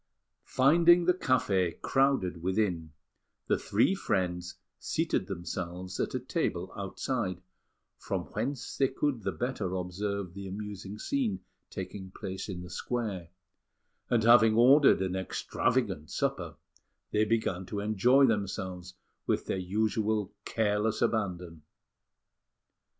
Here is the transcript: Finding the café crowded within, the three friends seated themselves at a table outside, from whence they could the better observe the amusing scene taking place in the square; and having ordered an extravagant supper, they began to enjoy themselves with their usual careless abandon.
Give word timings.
Finding 0.47 1.05
the 1.05 1.13
café 1.13 1.79
crowded 1.79 2.41
within, 2.41 2.91
the 3.45 3.59
three 3.59 3.93
friends 3.93 4.55
seated 4.79 5.27
themselves 5.27 5.99
at 5.99 6.15
a 6.15 6.19
table 6.19 6.73
outside, 6.75 7.39
from 7.99 8.23
whence 8.33 8.75
they 8.75 8.87
could 8.87 9.21
the 9.21 9.31
better 9.31 9.75
observe 9.75 10.33
the 10.33 10.47
amusing 10.47 10.97
scene 10.97 11.41
taking 11.69 12.09
place 12.19 12.49
in 12.49 12.63
the 12.63 12.69
square; 12.71 13.29
and 14.09 14.23
having 14.23 14.55
ordered 14.55 15.03
an 15.03 15.15
extravagant 15.15 16.09
supper, 16.09 16.55
they 17.11 17.23
began 17.23 17.63
to 17.67 17.79
enjoy 17.79 18.25
themselves 18.25 18.95
with 19.27 19.45
their 19.45 19.59
usual 19.59 20.33
careless 20.45 21.03
abandon. 21.03 21.61